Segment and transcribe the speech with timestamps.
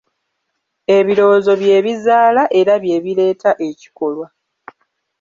[0.97, 4.27] Ebirowoozo bye bizaala era bye bireeta ekikolwa.